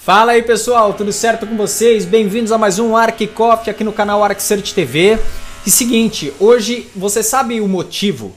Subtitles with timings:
[0.00, 2.04] Fala aí pessoal, tudo certo com vocês?
[2.04, 5.18] Bem-vindos a mais um Arc Coffee aqui no canal ArcSearch TV.
[5.66, 8.32] E seguinte, hoje você sabe o motivo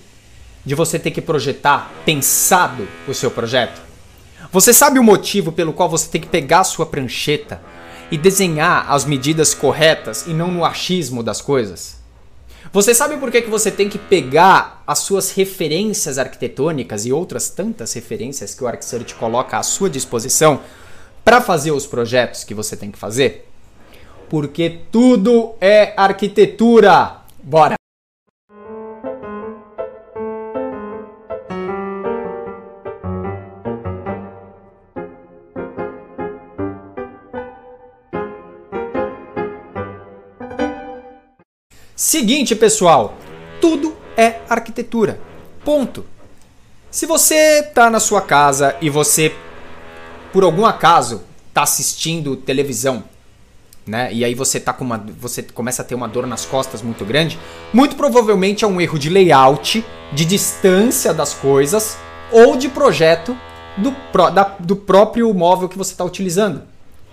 [0.66, 3.79] de você ter que projetar pensado o seu projeto?
[4.52, 7.62] Você sabe o motivo pelo qual você tem que pegar sua prancheta
[8.09, 12.02] e desenhar as medidas corretas e não no achismo das coisas?
[12.73, 17.49] Você sabe por que, que você tem que pegar as suas referências arquitetônicas e outras
[17.49, 20.59] tantas referências que o ArcSearch coloca à sua disposição
[21.23, 23.48] para fazer os projetos que você tem que fazer?
[24.30, 27.17] Porque tudo é arquitetura.
[27.44, 27.75] Bora!
[41.95, 43.16] Seguinte, pessoal,
[43.59, 45.19] tudo é arquitetura.
[45.64, 46.05] Ponto.
[46.89, 49.33] Se você está na sua casa e você,
[50.31, 53.03] por algum acaso, está assistindo televisão,
[53.85, 54.11] né?
[54.13, 57.03] E aí você tá com uma, você começa a ter uma dor nas costas muito
[57.03, 57.39] grande,
[57.73, 61.97] muito provavelmente é um erro de layout, de distância das coisas
[62.31, 63.37] ou de projeto
[63.77, 63.93] do,
[64.31, 66.61] da, do próprio móvel que você está utilizando,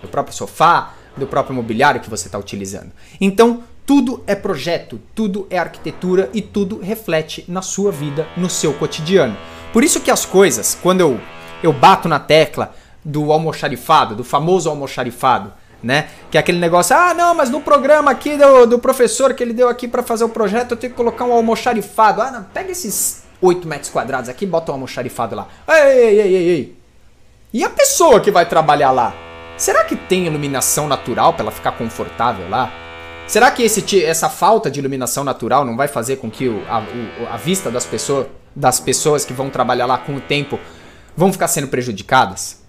[0.01, 2.91] do próprio sofá, do próprio mobiliário que você está utilizando.
[3.19, 8.71] Então tudo é projeto, tudo é arquitetura e tudo reflete na sua vida, no seu
[8.73, 9.35] cotidiano.
[9.73, 11.19] Por isso que as coisas, quando eu,
[11.63, 16.09] eu bato na tecla do almoxarifado, do famoso almoxarifado, né?
[16.29, 19.53] Que é aquele negócio, ah, não, mas no programa aqui do, do professor que ele
[19.53, 22.21] deu aqui para fazer o projeto, eu tenho que colocar um almoxarifado.
[22.21, 25.47] Ah, não, pega esses 8 metros quadrados aqui e bota um almoxarifado lá.
[25.67, 26.79] Ei, ei, ei, ei, ei.
[27.53, 29.13] E a pessoa que vai trabalhar lá?
[29.57, 32.71] Será que tem iluminação natural para ela ficar confortável lá?
[33.27, 36.79] Será que esse, essa falta de iluminação natural não vai fazer com que o, a,
[36.79, 40.59] o, a vista das, pessoa, das pessoas que vão trabalhar lá com o tempo
[41.15, 42.63] vão ficar sendo prejudicadas?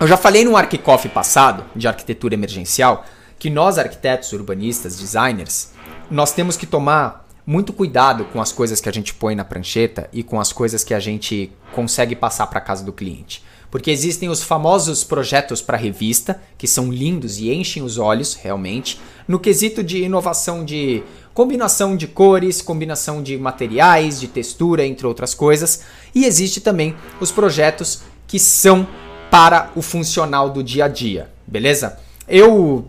[0.00, 3.04] Eu já falei no Arquicoff passado, de arquitetura emergencial,
[3.36, 5.70] que nós arquitetos, urbanistas, designers,
[6.08, 10.08] nós temos que tomar muito cuidado com as coisas que a gente põe na prancheta
[10.12, 13.42] e com as coisas que a gente consegue passar para casa do cliente.
[13.72, 19.00] Porque existem os famosos projetos para revista, que são lindos e enchem os olhos, realmente,
[19.26, 21.02] no quesito de inovação de
[21.34, 25.82] combinação de cores, combinação de materiais, de textura, entre outras coisas.
[26.14, 28.86] E existe também os projetos que são
[29.30, 31.98] para o funcional do dia a dia, beleza?
[32.26, 32.86] Eu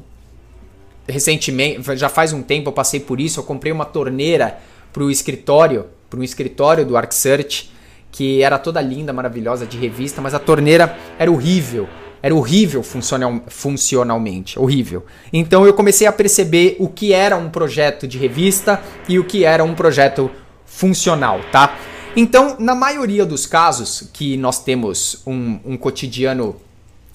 [1.07, 4.59] recentemente, já faz um tempo eu passei por isso, eu comprei uma torneira
[4.93, 7.71] para o escritório, para um escritório do ArcSearch
[8.11, 11.87] que era toda linda, maravilhosa, de revista, mas a torneira era horrível.
[12.21, 15.05] Era horrível funcional, funcionalmente, horrível.
[15.31, 19.45] Então eu comecei a perceber o que era um projeto de revista e o que
[19.45, 20.29] era um projeto
[20.65, 21.77] funcional, tá?
[22.15, 26.55] Então, na maioria dos casos que nós temos um, um cotidiano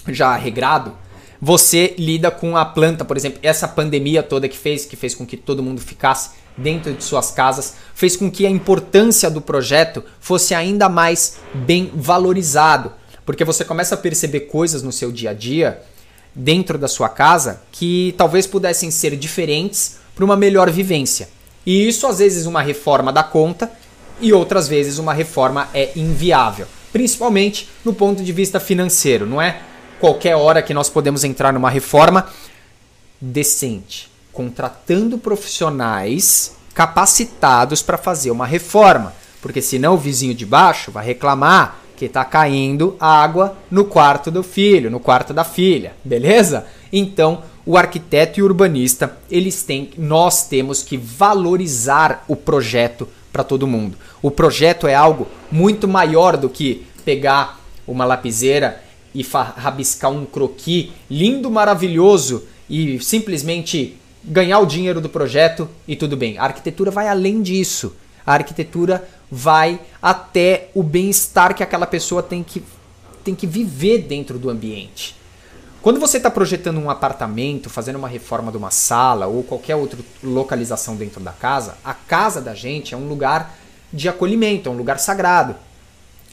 [0.09, 0.93] já regrado,
[1.41, 5.27] você lida com a planta, por exemplo, essa pandemia toda que fez, que fez com
[5.27, 10.05] que todo mundo ficasse dentro de suas casas, fez com que a importância do projeto
[10.21, 12.93] fosse ainda mais bem valorizado,
[13.26, 15.82] porque você começa a perceber coisas no seu dia a dia
[16.34, 21.28] dentro da sua casa que talvez pudessem ser diferentes para uma melhor vivência.
[21.66, 23.71] E isso às vezes uma reforma dá conta
[24.21, 29.61] e outras vezes uma reforma é inviável, principalmente no ponto de vista financeiro, não é?
[30.01, 32.27] Qualquer hora que nós podemos entrar numa reforma
[33.21, 41.07] decente contratando profissionais capacitados para fazer uma reforma, porque senão o vizinho de baixo vai
[41.07, 46.67] reclamar que está caindo água no quarto do filho, no quarto da filha, beleza?
[46.93, 53.43] Então, o arquiteto e o urbanista, eles têm, nós temos que valorizar o projeto para
[53.43, 53.99] todo mundo.
[54.22, 58.81] O projeto é algo muito maior do que pegar uma lapiseira
[59.12, 66.17] e rabiscar um croquis lindo, maravilhoso e simplesmente ganhar o dinheiro do projeto e tudo
[66.17, 66.38] bem.
[66.38, 67.97] A arquitetura vai além disso.
[68.25, 72.62] A arquitetura vai até o bem-estar que aquela pessoa tem que,
[73.25, 75.17] tem que viver dentro do ambiente.
[75.85, 80.01] Quando você está projetando um apartamento, fazendo uma reforma de uma sala ou qualquer outra
[80.21, 83.55] localização dentro da casa, a casa da gente é um lugar
[83.93, 85.55] de acolhimento, é um lugar sagrado.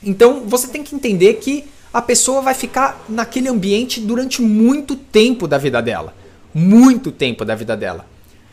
[0.02, 5.48] Então você tem que entender que a pessoa vai ficar naquele ambiente durante muito tempo
[5.48, 6.16] da vida dela
[6.54, 8.06] muito tempo da vida dela.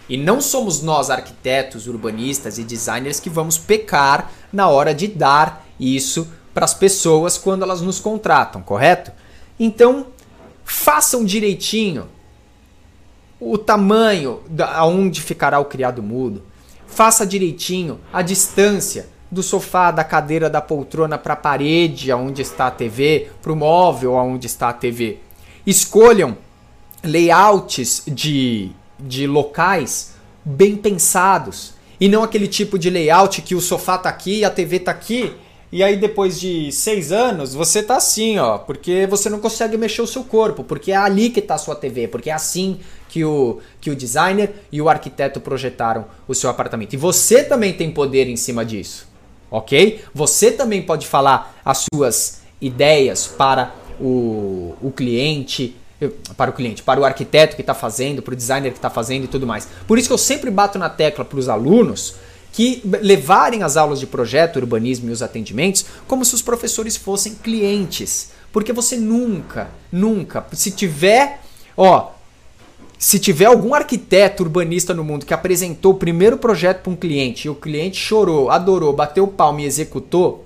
[0.08, 5.66] E não somos nós, arquitetos, urbanistas e designers, que vamos pecar na hora de dar
[5.78, 9.12] isso para as pessoas quando elas nos contratam, correto?
[9.60, 10.06] Então,
[10.88, 12.08] façam direitinho
[13.38, 14.40] o tamanho
[14.74, 16.42] aonde ficará o criado mudo.
[16.86, 22.68] Faça direitinho a distância do sofá, da cadeira, da poltrona para a parede aonde está
[22.68, 25.18] a TV, para o móvel aonde está a TV.
[25.66, 26.38] escolham
[27.04, 31.74] layouts de, de locais bem pensados.
[32.00, 35.34] E não aquele tipo de layout que o sofá tá aqui, a TV tá aqui,
[35.70, 40.02] e aí depois de seis anos você tá assim, ó, porque você não consegue mexer
[40.02, 43.24] o seu corpo, porque é ali que tá a sua TV, porque é assim que
[43.24, 46.94] o, que o designer e o arquiteto projetaram o seu apartamento.
[46.94, 49.08] E você também tem poder em cima disso,
[49.50, 50.02] ok?
[50.14, 55.76] Você também pode falar as suas ideias para o, o cliente,
[56.36, 59.24] para o cliente, para o arquiteto que está fazendo, para o designer que está fazendo
[59.24, 59.68] e tudo mais.
[59.86, 62.14] Por isso que eu sempre bato na tecla para os alunos
[62.52, 67.34] que levarem as aulas de projeto, urbanismo e os atendimentos como se os professores fossem
[67.34, 68.30] clientes.
[68.52, 71.40] Porque você nunca, nunca, se tiver,
[71.76, 72.12] ó,
[72.98, 77.46] se tiver algum arquiteto urbanista no mundo que apresentou o primeiro projeto para um cliente
[77.46, 80.44] e o cliente chorou, adorou, bateu o palmo e executou,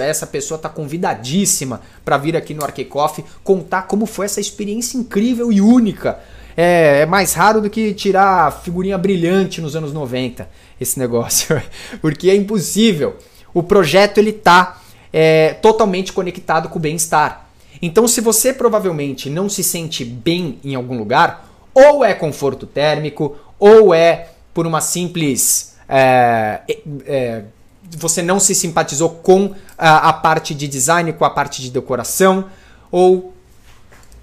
[0.00, 5.52] essa pessoa está convidadíssima para vir aqui no Arquecoff contar como foi essa experiência incrível
[5.52, 6.20] e única.
[6.56, 10.48] É, é, mais raro do que tirar figurinha brilhante nos anos 90,
[10.80, 11.60] esse negócio.
[12.00, 13.16] Porque é impossível.
[13.54, 14.80] O projeto ele está
[15.12, 17.48] é, totalmente conectado com o bem-estar.
[17.80, 23.36] Então, se você provavelmente não se sente bem em algum lugar, ou é conforto térmico,
[23.58, 25.74] ou é por uma simples.
[25.88, 26.60] É,
[27.06, 27.42] é,
[27.90, 32.46] você não se simpatizou com a, a parte de design, com a parte de decoração,
[32.90, 33.34] ou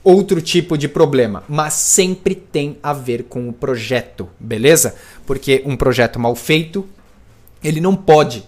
[0.04, 4.96] outro tipo de problema, mas sempre tem a ver com o projeto, beleza?
[5.25, 6.88] Porque um projeto mal feito,
[7.63, 8.48] ele não pode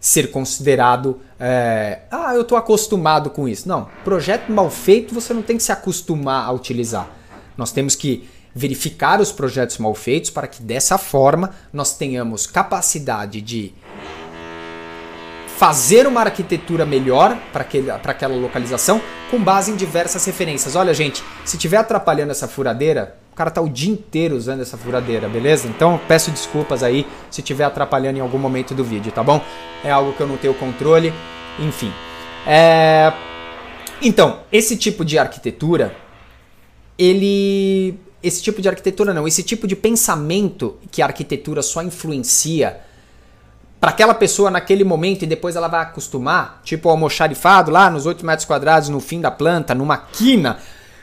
[0.00, 3.68] ser considerado, é, ah, eu estou acostumado com isso.
[3.68, 7.08] Não, projeto mal feito você não tem que se acostumar a utilizar.
[7.56, 13.40] Nós temos que verificar os projetos mal feitos para que dessa forma nós tenhamos capacidade
[13.40, 13.72] de
[15.60, 17.66] fazer uma arquitetura melhor para
[18.12, 18.98] aquela localização
[19.30, 20.74] com base em diversas referências.
[20.74, 24.78] Olha, gente, se estiver atrapalhando essa furadeira, o cara tá o dia inteiro usando essa
[24.78, 25.68] furadeira, beleza?
[25.68, 29.38] Então peço desculpas aí se estiver atrapalhando em algum momento do vídeo, tá bom?
[29.84, 31.12] É algo que eu não tenho controle,
[31.58, 31.92] enfim.
[32.46, 33.12] É...
[34.00, 35.94] Então, esse tipo de arquitetura,
[36.98, 37.98] ele.
[38.22, 42.80] Esse tipo de arquitetura não, esse tipo de pensamento que a arquitetura só influencia
[43.80, 48.04] para aquela pessoa naquele momento e depois ela vai acostumar, tipo o almoxarifado lá nos
[48.04, 50.58] 8 metros quadrados no fim da planta, numa quina,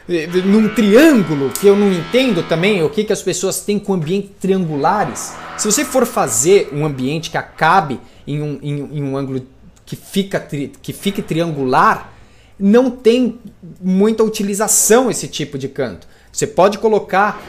[0.07, 3.95] eh, num triângulo, que eu não entendo também o que, que as pessoas têm com
[3.95, 5.33] ambientes triangulares.
[5.57, 9.41] Se você for fazer um ambiente que acabe em um, em, em um ângulo
[9.83, 12.13] que, fica tri, que fique triangular,
[12.59, 13.39] não tem
[13.81, 16.07] muita utilização esse tipo de canto.
[16.31, 17.41] Você pode colocar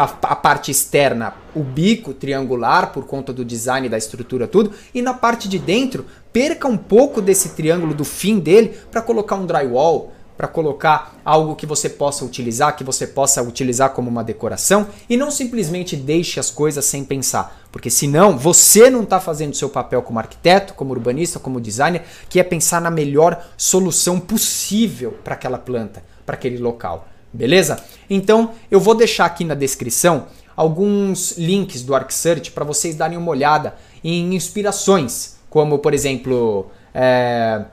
[0.00, 5.02] a, a, parte externa, o bico triangular por conta do design da estrutura tudo, e
[5.02, 9.46] na parte de dentro perca um pouco desse triângulo do fim dele para colocar um
[9.46, 14.86] drywall, para colocar algo que você possa utilizar, que você possa utilizar como uma decoração
[15.06, 19.68] e não simplesmente deixe as coisas sem pensar, porque senão você não está fazendo seu
[19.68, 25.34] papel como arquiteto, como urbanista, como designer, que é pensar na melhor solução possível para
[25.34, 27.06] aquela planta, para aquele local.
[27.32, 27.82] Beleza?
[28.08, 33.30] Então eu vou deixar aqui na descrição alguns links do ArcSearch para vocês darem uma
[33.30, 37.64] olhada em inspirações, como por exemplo, é,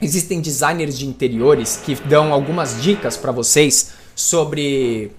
[0.00, 5.12] existem designers de interiores que dão algumas dicas para vocês sobre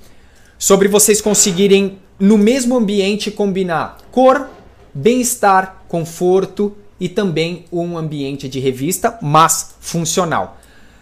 [0.57, 4.49] sobre vocês conseguirem no mesmo ambiente combinar cor,
[4.93, 10.57] bem-estar, conforto e também um ambiente de revista, mas funcional.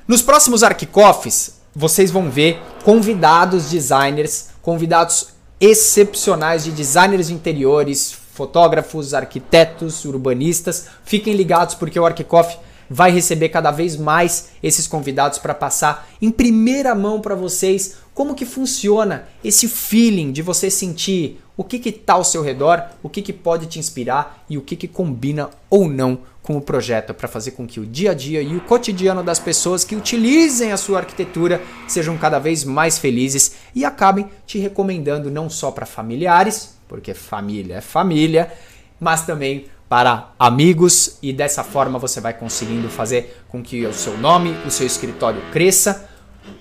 [0.08, 9.14] Nos próximos Arquicoffs, vocês vão ver convidados designers, convidados excepcionais de designers de interiores, fotógrafos,
[9.14, 10.88] arquitetos, urbanistas.
[11.04, 12.58] Fiquem ligados porque o Arquicoff
[12.90, 18.36] vai receber cada vez mais esses convidados para passar em primeira mão para vocês como
[18.36, 23.22] que funciona esse feeling de você sentir o que está ao seu redor, o que,
[23.22, 27.28] que pode te inspirar e o que, que combina ou não com o projeto para
[27.28, 30.78] fazer com que o dia a dia e o cotidiano das pessoas que utilizem a
[30.78, 36.78] sua arquitetura sejam cada vez mais felizes e acabem te recomendando não só para familiares,
[36.88, 38.52] porque família é família,
[39.00, 44.18] mas também para amigos e dessa forma você vai conseguindo fazer com que o seu
[44.18, 46.10] nome, o seu escritório cresça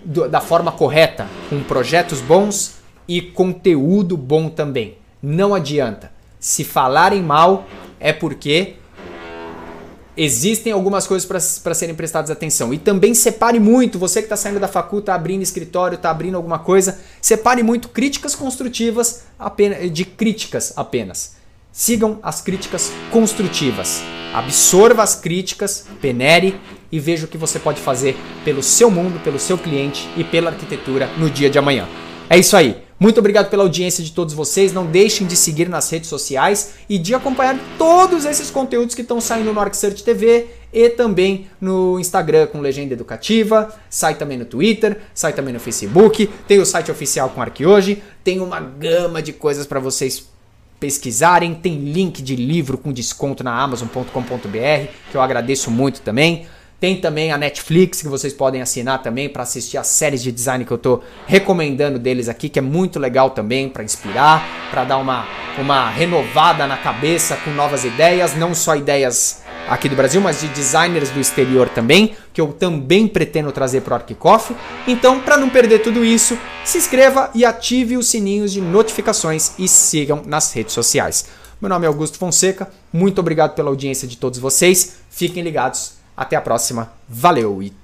[0.04, 4.99] da forma correta, com projetos bons e conteúdo bom também.
[5.22, 6.12] Não adianta.
[6.38, 7.66] Se falarem mal
[7.99, 8.76] é porque
[10.17, 11.26] existem algumas coisas
[11.61, 12.73] para serem prestadas atenção.
[12.75, 16.37] E também separe muito, você que está saindo da faculdade, está abrindo escritório, está abrindo
[16.37, 21.37] alguma coisa, separe muito críticas construtivas apenas, de críticas apenas.
[21.73, 24.02] Sigam as críticas construtivas.
[24.35, 29.38] Absorva as críticas, penere e veja o que você pode fazer pelo seu mundo, pelo
[29.38, 31.88] seu cliente e pela arquitetura no dia de amanhã.
[32.30, 32.80] É isso aí.
[32.96, 34.72] Muito obrigado pela audiência de todos vocês.
[34.72, 39.20] Não deixem de seguir nas redes sociais e de acompanhar todos esses conteúdos que estão
[39.20, 45.00] saindo no ArcSearch TV e também no Instagram com legenda educativa, sai também no Twitter,
[45.12, 49.66] sai também no Facebook, tem o site oficial com Arquehoje, tem uma gama de coisas
[49.66, 50.28] para vocês
[50.78, 56.46] pesquisarem, tem link de livro com desconto na amazon.com.br, que eu agradeço muito também.
[56.80, 60.64] Tem também a Netflix que vocês podem assinar também para assistir as séries de design
[60.64, 64.96] que eu estou recomendando deles aqui, que é muito legal também para inspirar, para dar
[64.96, 70.40] uma, uma renovada na cabeça com novas ideias, não só ideias aqui do Brasil, mas
[70.40, 74.56] de designers do exterior também, que eu também pretendo trazer para o Arquicoff.
[74.88, 79.68] Então, para não perder tudo isso, se inscreva e ative os sininhos de notificações e
[79.68, 81.26] sigam nas redes sociais.
[81.60, 86.37] Meu nome é Augusto Fonseca, muito obrigado pela audiência de todos vocês, fiquem ligados até
[86.37, 86.93] a próxima.
[87.09, 87.79] Valeu e